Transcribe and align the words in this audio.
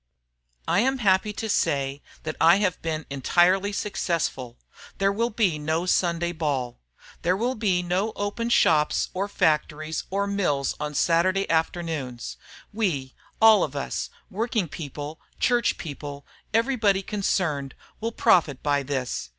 "I 0.67 0.79
am 0.79 0.97
happy 0.97 1.31
to 1.33 1.47
say 1.47 2.01
that 2.23 2.35
I 2.41 2.55
have 2.55 2.81
been 2.81 3.05
entirely 3.11 3.71
successful. 3.71 4.57
There 4.97 5.11
will 5.11 5.29
be 5.29 5.59
no 5.59 5.85
Sunday 5.85 6.31
ball. 6.31 6.79
There 7.21 7.37
will 7.37 7.53
be 7.53 7.83
no 7.83 8.11
open 8.15 8.49
shops 8.49 9.09
or 9.13 9.27
factories 9.27 10.05
or 10.09 10.25
mills 10.25 10.73
on 10.79 10.95
Saturday 10.95 11.47
afternoons. 11.51 12.37
We, 12.73 13.13
all 13.39 13.63
of 13.63 13.75
us, 13.75 14.09
working 14.31 14.67
people, 14.67 15.19
church 15.39 15.77
people, 15.77 16.25
everybody 16.51 17.03
concerned, 17.03 17.75
will 17.99 18.11
profit 18.11 18.63
by 18.63 18.81
this. 18.81 19.29